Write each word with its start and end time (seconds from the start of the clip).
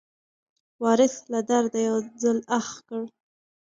وارث 0.83 1.15
له 1.31 1.39
درده 1.49 1.79
یو 1.87 1.97
ځل 2.21 2.37
اخ 2.57 2.67
کړ. 2.87 3.03